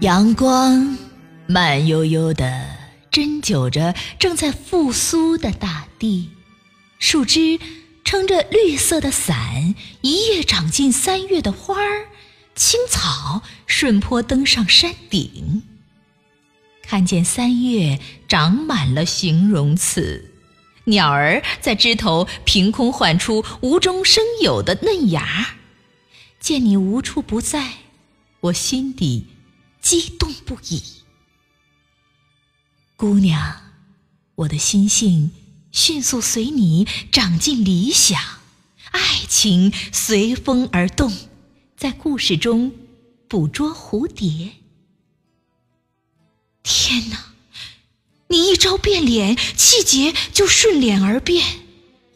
[0.00, 0.96] 阳光
[1.46, 2.66] 慢悠悠地
[3.10, 6.30] 针灸着正在复苏的大地，
[6.98, 7.60] 树枝
[8.02, 12.06] 撑着绿色的伞，一夜长进三月的花儿，
[12.54, 15.64] 青草顺坡登上山顶。
[16.82, 20.32] 看见三月长满了形容词，
[20.84, 25.56] 鸟儿在枝头凭空唤出无中生有的嫩芽。
[26.40, 27.72] 见你无处不在，
[28.40, 29.26] 我心底
[29.80, 30.82] 激动不已。
[32.96, 33.72] 姑娘，
[34.34, 35.32] 我的心性
[35.72, 38.20] 迅速随你长进理想，
[38.90, 41.12] 爱情随风而动，
[41.76, 42.72] 在故事中
[43.26, 44.52] 捕捉蝴蝶。
[46.62, 47.32] 天哪，
[48.28, 51.60] 你一朝变脸，气节就顺脸而变。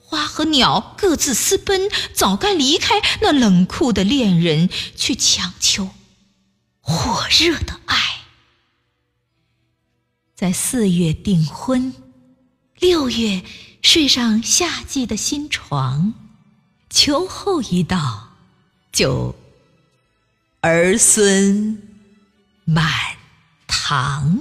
[0.00, 5.90] 花和鸟各自私奔，早该离开那冷酷的恋人，去强求
[6.84, 7.96] 火热的爱。
[10.34, 11.94] 在四月订婚，
[12.78, 13.42] 六月
[13.80, 16.12] 睡上夏季的新床，
[16.90, 18.28] 秋后一到，
[18.92, 19.34] 就
[20.60, 21.82] 儿孙
[22.64, 22.86] 满
[23.66, 24.38] 堂。